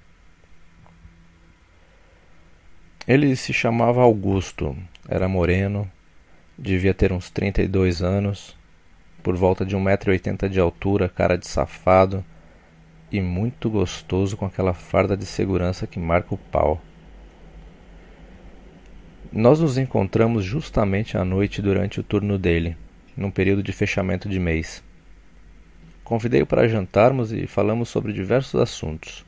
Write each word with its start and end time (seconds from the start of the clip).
Ele 3.06 3.36
se 3.36 3.52
chamava 3.52 4.02
Augusto, 4.02 4.76
era 5.08 5.28
moreno, 5.28 5.88
devia 6.58 6.92
ter 6.92 7.12
uns 7.12 7.30
32 7.30 8.02
anos 8.02 8.57
por 9.22 9.36
volta 9.36 9.64
de 9.64 9.76
1,80m 9.76 10.48
de 10.48 10.60
altura, 10.60 11.08
cara 11.08 11.36
de 11.36 11.46
safado 11.46 12.24
e 13.10 13.20
muito 13.20 13.70
gostoso 13.70 14.36
com 14.36 14.44
aquela 14.44 14.74
farda 14.74 15.16
de 15.16 15.24
segurança 15.26 15.86
que 15.86 15.98
marca 15.98 16.34
o 16.34 16.38
pau. 16.38 16.80
Nós 19.32 19.60
nos 19.60 19.76
encontramos 19.76 20.44
justamente 20.44 21.18
à 21.18 21.24
noite 21.24 21.60
durante 21.60 22.00
o 22.00 22.02
turno 22.02 22.38
dele, 22.38 22.76
num 23.16 23.30
período 23.30 23.62
de 23.62 23.72
fechamento 23.72 24.28
de 24.28 24.38
mês. 24.38 24.82
Convidei-o 26.02 26.46
para 26.46 26.68
jantarmos 26.68 27.32
e 27.32 27.46
falamos 27.46 27.90
sobre 27.90 28.12
diversos 28.12 28.58
assuntos. 28.60 29.26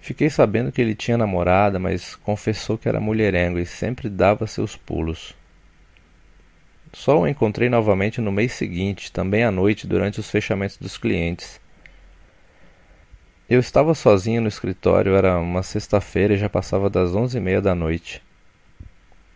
Fiquei 0.00 0.28
sabendo 0.28 0.70
que 0.70 0.80
ele 0.80 0.94
tinha 0.94 1.16
namorada, 1.16 1.78
mas 1.78 2.14
confessou 2.16 2.76
que 2.76 2.88
era 2.88 3.00
mulherengo 3.00 3.58
e 3.58 3.66
sempre 3.66 4.08
dava 4.08 4.46
seus 4.46 4.76
pulos. 4.76 5.34
Só 6.92 7.20
o 7.20 7.26
encontrei 7.26 7.68
novamente 7.68 8.20
no 8.20 8.32
mês 8.32 8.52
seguinte, 8.52 9.12
também 9.12 9.44
à 9.44 9.50
noite, 9.50 9.86
durante 9.86 10.20
os 10.20 10.30
fechamentos 10.30 10.76
dos 10.76 10.96
clientes. 10.96 11.60
Eu 13.48 13.60
estava 13.60 13.94
sozinho 13.94 14.42
no 14.42 14.48
escritório, 14.48 15.14
era 15.14 15.38
uma 15.38 15.62
sexta-feira 15.62 16.34
e 16.34 16.38
já 16.38 16.48
passava 16.48 16.90
das 16.90 17.14
onze 17.14 17.38
e 17.38 17.40
meia 17.40 17.62
da 17.62 17.74
noite. 17.74 18.22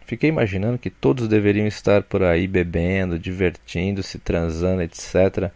Fiquei 0.04 0.28
imaginando 0.28 0.78
que 0.78 0.90
todos 0.90 1.28
deveriam 1.28 1.66
estar 1.66 2.02
por 2.02 2.22
aí 2.22 2.46
bebendo, 2.46 3.18
divertindo-se, 3.18 4.18
transando, 4.18 4.82
etc. 4.82 5.50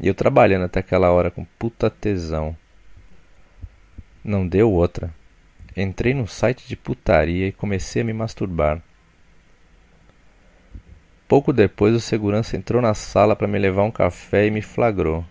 E 0.00 0.08
eu 0.08 0.14
trabalhando 0.14 0.64
até 0.64 0.80
aquela 0.80 1.10
hora 1.10 1.30
com 1.30 1.44
puta 1.58 1.90
tesão. 1.90 2.56
Não 4.24 4.48
deu 4.48 4.70
outra. 4.70 5.12
Entrei 5.76 6.14
no 6.14 6.26
site 6.26 6.66
de 6.66 6.76
putaria 6.76 7.48
e 7.48 7.52
comecei 7.52 8.00
a 8.00 8.04
me 8.04 8.12
masturbar. 8.14 8.82
Pouco 11.32 11.50
depois, 11.50 11.94
o 11.94 11.98
segurança 11.98 12.58
entrou 12.58 12.82
na 12.82 12.92
sala 12.92 13.34
para 13.34 13.48
me 13.48 13.58
levar 13.58 13.84
um 13.84 13.90
café 13.90 14.46
e 14.46 14.50
me 14.50 14.60
flagrou. 14.60 15.24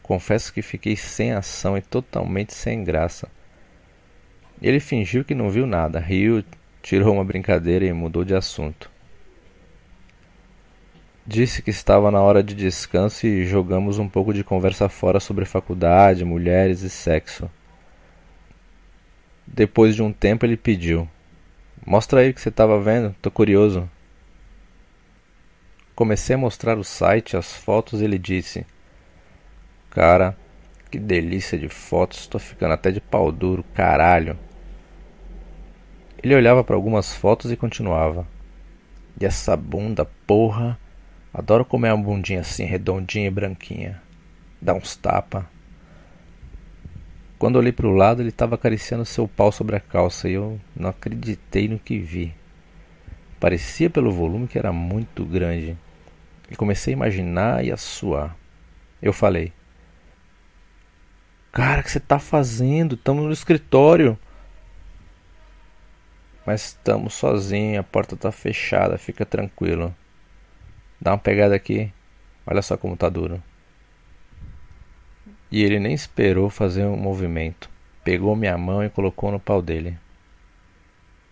Confesso 0.00 0.52
que 0.52 0.62
fiquei 0.62 0.94
sem 0.94 1.32
ação 1.32 1.76
e 1.76 1.82
totalmente 1.82 2.54
sem 2.54 2.84
graça. 2.84 3.28
Ele 4.62 4.78
fingiu 4.78 5.24
que 5.24 5.34
não 5.34 5.50
viu 5.50 5.66
nada, 5.66 5.98
riu, 5.98 6.44
tirou 6.80 7.14
uma 7.14 7.24
brincadeira 7.24 7.84
e 7.84 7.92
mudou 7.92 8.24
de 8.24 8.32
assunto. 8.32 8.88
Disse 11.26 11.62
que 11.62 11.70
estava 11.70 12.08
na 12.12 12.22
hora 12.22 12.40
de 12.40 12.54
descanso 12.54 13.26
e 13.26 13.44
jogamos 13.44 13.98
um 13.98 14.08
pouco 14.08 14.32
de 14.32 14.44
conversa 14.44 14.88
fora 14.88 15.18
sobre 15.18 15.44
faculdade, 15.44 16.24
mulheres 16.24 16.82
e 16.82 16.90
sexo. 16.90 17.50
Depois 19.44 19.96
de 19.96 20.02
um 20.04 20.12
tempo 20.12 20.46
ele 20.46 20.56
pediu: 20.56 21.08
Mostra 21.84 22.20
aí 22.20 22.30
o 22.30 22.34
que 22.34 22.40
você 22.40 22.50
estava 22.50 22.80
vendo, 22.80 23.16
tô 23.20 23.32
curioso. 23.32 23.90
Comecei 25.96 26.34
a 26.36 26.38
mostrar 26.38 26.76
o 26.76 26.84
site, 26.84 27.38
as 27.38 27.54
fotos, 27.54 28.02
e 28.02 28.04
ele 28.04 28.18
disse: 28.18 28.66
Cara, 29.88 30.36
que 30.90 30.98
delícia 30.98 31.58
de 31.58 31.70
fotos, 31.70 32.26
tô 32.26 32.38
ficando 32.38 32.74
até 32.74 32.90
de 32.90 33.00
pau 33.00 33.32
duro, 33.32 33.64
caralho. 33.72 34.38
Ele 36.22 36.34
olhava 36.34 36.62
para 36.62 36.76
algumas 36.76 37.14
fotos 37.14 37.50
e 37.50 37.56
continuava: 37.56 38.28
E 39.18 39.24
essa 39.24 39.56
bunda, 39.56 40.04
porra, 40.26 40.78
adoro 41.32 41.64
comer 41.64 41.94
uma 41.94 42.04
bundinha 42.04 42.40
assim, 42.40 42.64
redondinha 42.66 43.28
e 43.28 43.30
branquinha. 43.30 44.02
Dá 44.60 44.74
uns 44.74 44.96
tapa. 44.96 45.48
Quando 47.38 47.56
olhei 47.56 47.72
para 47.72 47.86
o 47.86 47.94
lado, 47.94 48.20
ele 48.20 48.28
estava 48.28 48.54
acariciando 48.54 49.06
seu 49.06 49.26
pau 49.26 49.50
sobre 49.50 49.76
a 49.76 49.80
calça 49.80 50.28
e 50.28 50.34
eu 50.34 50.60
não 50.76 50.90
acreditei 50.90 51.68
no 51.68 51.78
que 51.78 51.98
vi. 51.98 52.34
Parecia 53.40 53.88
pelo 53.88 54.12
volume 54.12 54.46
que 54.46 54.58
era 54.58 54.74
muito 54.74 55.24
grande. 55.24 55.74
E 56.50 56.56
comecei 56.56 56.94
a 56.94 56.96
imaginar 56.96 57.64
e 57.64 57.72
a 57.72 57.76
suar. 57.76 58.36
Eu 59.02 59.12
falei: 59.12 59.52
Cara, 61.52 61.80
o 61.80 61.84
que 61.84 61.90
você 61.90 62.00
tá 62.00 62.18
fazendo? 62.18 62.94
Estamos 62.94 63.24
no 63.24 63.32
escritório. 63.32 64.18
Mas 66.44 66.66
estamos 66.66 67.14
sozinhos, 67.14 67.80
a 67.80 67.82
porta 67.82 68.16
tá 68.16 68.30
fechada, 68.30 68.96
fica 68.96 69.26
tranquilo. 69.26 69.94
Dá 71.00 71.12
uma 71.12 71.18
pegada 71.18 71.56
aqui. 71.56 71.92
Olha 72.46 72.62
só 72.62 72.76
como 72.76 72.96
tá 72.96 73.08
duro. 73.08 73.42
E 75.50 75.62
ele 75.64 75.80
nem 75.80 75.92
esperou 75.92 76.48
fazer 76.48 76.84
um 76.84 76.96
movimento. 76.96 77.68
Pegou 78.04 78.36
minha 78.36 78.56
mão 78.56 78.84
e 78.84 78.90
colocou 78.90 79.32
no 79.32 79.40
pau 79.40 79.60
dele. 79.60 79.98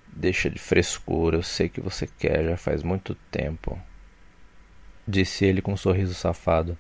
Deixa 0.08 0.50
de 0.50 0.58
frescura, 0.58 1.36
eu 1.36 1.42
sei 1.42 1.68
que 1.68 1.80
você 1.80 2.06
quer 2.06 2.44
já 2.44 2.56
faz 2.56 2.82
muito 2.82 3.14
tempo 3.30 3.80
disse 5.06 5.44
ele 5.44 5.62
com 5.62 5.72
um 5.72 5.76
sorriso 5.76 6.14
safado. 6.14 6.76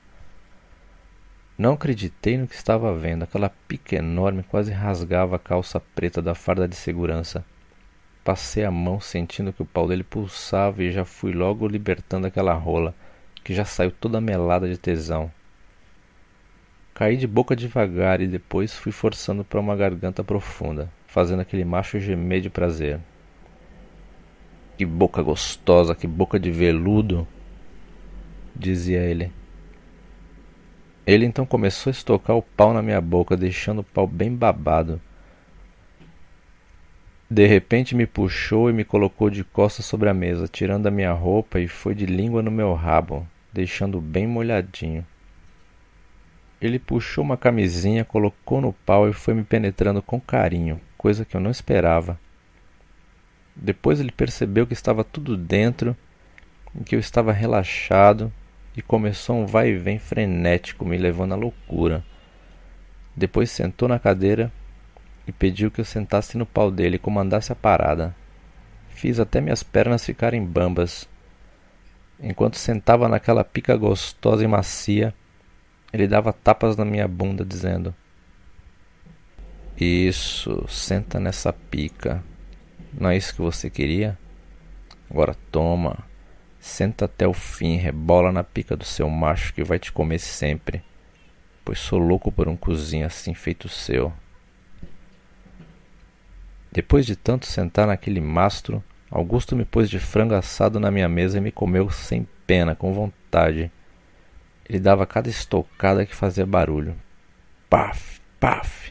Não 1.56 1.74
acreditei 1.74 2.36
no 2.36 2.48
que 2.48 2.54
estava 2.54 2.92
vendo. 2.94 3.22
Aquela 3.22 3.48
pica 3.48 3.96
enorme 3.96 4.42
quase 4.42 4.72
rasgava 4.72 5.36
a 5.36 5.38
calça 5.38 5.78
preta 5.78 6.20
da 6.20 6.34
farda 6.34 6.66
de 6.66 6.74
segurança. 6.74 7.44
Passei 8.24 8.64
a 8.64 8.70
mão 8.70 8.98
sentindo 9.00 9.52
que 9.52 9.62
o 9.62 9.66
pau 9.66 9.86
dele 9.86 10.02
pulsava 10.02 10.82
e 10.82 10.90
já 10.90 11.04
fui 11.04 11.32
logo 11.32 11.68
libertando 11.68 12.26
aquela 12.26 12.54
rola, 12.54 12.94
que 13.44 13.54
já 13.54 13.64
saiu 13.64 13.92
toda 13.92 14.20
melada 14.20 14.68
de 14.68 14.78
tesão. 14.78 15.30
Caí 16.94 17.16
de 17.16 17.26
boca 17.26 17.54
devagar 17.54 18.20
e 18.20 18.26
depois 18.26 18.74
fui 18.74 18.90
forçando 18.90 19.44
para 19.44 19.60
uma 19.60 19.76
garganta 19.76 20.24
profunda, 20.24 20.90
fazendo 21.06 21.40
aquele 21.40 21.64
macho 21.64 22.00
gemer 22.00 22.40
de 22.40 22.48
prazer. 22.48 22.98
Que 24.78 24.86
boca 24.86 25.22
gostosa, 25.22 25.94
que 25.94 26.06
boca 26.06 26.40
de 26.40 26.50
veludo! 26.50 27.28
Dizia 28.54 29.00
ele. 29.00 29.32
Ele 31.06 31.26
então 31.26 31.44
começou 31.44 31.90
a 31.90 31.92
estocar 31.92 32.36
o 32.36 32.42
pau 32.42 32.72
na 32.72 32.80
minha 32.80 33.00
boca, 33.00 33.36
deixando 33.36 33.80
o 33.80 33.84
pau 33.84 34.06
bem 34.06 34.34
babado. 34.34 35.00
De 37.28 37.46
repente 37.46 37.94
me 37.94 38.06
puxou 38.06 38.70
e 38.70 38.72
me 38.72 38.84
colocou 38.84 39.28
de 39.28 39.44
costas 39.44 39.84
sobre 39.84 40.08
a 40.08 40.14
mesa, 40.14 40.48
tirando 40.48 40.86
a 40.86 40.90
minha 40.90 41.12
roupa 41.12 41.58
e 41.60 41.68
foi 41.68 41.94
de 41.94 42.06
língua 42.06 42.42
no 42.42 42.50
meu 42.50 42.72
rabo, 42.74 43.26
deixando 43.52 44.00
bem 44.00 44.26
molhadinho. 44.26 45.04
Ele 46.60 46.78
puxou 46.78 47.22
uma 47.22 47.36
camisinha, 47.36 48.04
colocou 48.04 48.60
no 48.60 48.72
pau 48.72 49.08
e 49.08 49.12
foi 49.12 49.34
me 49.34 49.42
penetrando 49.42 50.00
com 50.00 50.20
carinho, 50.20 50.80
coisa 50.96 51.24
que 51.24 51.36
eu 51.36 51.40
não 51.40 51.50
esperava. 51.50 52.18
Depois 53.54 54.00
ele 54.00 54.12
percebeu 54.12 54.66
que 54.66 54.72
estava 54.72 55.04
tudo 55.04 55.36
dentro 55.36 55.94
e 56.78 56.82
que 56.82 56.94
eu 56.94 57.00
estava 57.00 57.32
relaxado 57.32 58.32
e 58.76 58.82
começou 58.82 59.36
um 59.36 59.46
vai 59.46 59.70
e 59.70 59.76
vem 59.76 59.98
frenético, 59.98 60.84
me 60.84 60.96
levando 60.96 61.32
à 61.32 61.36
loucura. 61.36 62.04
Depois 63.16 63.50
sentou 63.50 63.88
na 63.88 63.98
cadeira 63.98 64.52
e 65.26 65.32
pediu 65.32 65.70
que 65.70 65.80
eu 65.80 65.84
sentasse 65.84 66.36
no 66.36 66.44
pau 66.44 66.70
dele 66.70 66.96
e 66.96 66.98
comandasse 66.98 67.52
a 67.52 67.56
parada. 67.56 68.14
Fiz 68.88 69.20
até 69.20 69.40
minhas 69.40 69.62
pernas 69.62 70.04
ficarem 70.04 70.44
bambas. 70.44 71.08
Enquanto 72.20 72.56
sentava 72.56 73.08
naquela 73.08 73.44
pica 73.44 73.76
gostosa 73.76 74.44
e 74.44 74.48
macia, 74.48 75.14
ele 75.92 76.06
dava 76.08 76.32
tapas 76.32 76.76
na 76.76 76.84
minha 76.84 77.06
bunda, 77.06 77.44
dizendo: 77.44 77.94
Isso, 79.76 80.66
senta 80.68 81.20
nessa 81.20 81.52
pica. 81.52 82.22
Não 82.92 83.10
é 83.10 83.16
isso 83.16 83.34
que 83.34 83.40
você 83.40 83.68
queria? 83.68 84.18
Agora 85.10 85.36
toma. 85.50 85.98
Senta 86.66 87.04
até 87.04 87.28
o 87.28 87.34
fim, 87.34 87.76
rebola 87.76 88.32
na 88.32 88.42
pica 88.42 88.74
do 88.74 88.84
seu 88.84 89.08
macho 89.10 89.52
que 89.52 89.62
vai 89.62 89.78
te 89.78 89.92
comer 89.92 90.18
sempre, 90.18 90.82
pois 91.62 91.78
sou 91.78 91.98
louco 91.98 92.32
por 92.32 92.48
um 92.48 92.56
cozinho 92.56 93.06
assim 93.06 93.34
feito 93.34 93.68
seu. 93.68 94.10
Depois 96.72 97.04
de 97.04 97.16
tanto 97.16 97.44
sentar 97.44 97.86
naquele 97.86 98.18
mastro, 98.18 98.82
Augusto 99.10 99.54
me 99.54 99.66
pôs 99.66 99.90
de 99.90 99.98
frango 99.98 100.34
assado 100.34 100.80
na 100.80 100.90
minha 100.90 101.06
mesa 101.06 101.36
e 101.36 101.40
me 101.40 101.52
comeu 101.52 101.90
sem 101.90 102.26
pena, 102.46 102.74
com 102.74 102.94
vontade. 102.94 103.70
Ele 104.66 104.80
dava 104.80 105.06
cada 105.06 105.28
estocada 105.28 106.06
que 106.06 106.16
fazia 106.16 106.46
barulho. 106.46 106.96
Paf, 107.68 108.22
paf. 108.40 108.90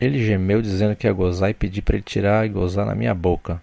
Ele 0.00 0.26
gemeu 0.26 0.60
dizendo 0.60 0.96
que 0.96 1.06
ia 1.06 1.12
gozar 1.12 1.50
e 1.50 1.54
pedi 1.54 1.80
para 1.80 1.94
ele 1.94 2.02
tirar 2.02 2.44
e 2.44 2.48
gozar 2.48 2.84
na 2.84 2.96
minha 2.96 3.14
boca. 3.14 3.62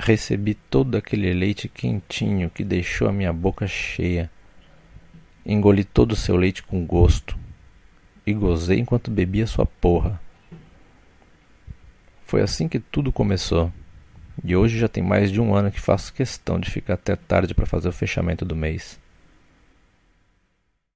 Recebi 0.00 0.54
todo 0.54 0.96
aquele 0.96 1.34
leite 1.34 1.68
quentinho 1.68 2.48
que 2.48 2.62
deixou 2.62 3.08
a 3.08 3.12
minha 3.12 3.32
boca 3.32 3.66
cheia. 3.66 4.30
Engoli 5.44 5.82
todo 5.82 6.12
o 6.12 6.16
seu 6.16 6.36
leite 6.36 6.62
com 6.62 6.86
gosto 6.86 7.36
e 8.24 8.32
gozei 8.32 8.78
enquanto 8.78 9.10
bebia 9.10 9.44
sua 9.44 9.66
porra. 9.66 10.20
Foi 12.24 12.42
assim 12.42 12.68
que 12.68 12.78
tudo 12.78 13.10
começou. 13.10 13.72
E 14.44 14.54
hoje 14.54 14.78
já 14.78 14.86
tem 14.86 15.02
mais 15.02 15.32
de 15.32 15.40
um 15.40 15.52
ano 15.52 15.70
que 15.70 15.80
faço 15.80 16.14
questão 16.14 16.60
de 16.60 16.70
ficar 16.70 16.94
até 16.94 17.16
tarde 17.16 17.52
para 17.52 17.66
fazer 17.66 17.88
o 17.88 17.92
fechamento 17.92 18.44
do 18.44 18.54
mês. 18.54 19.00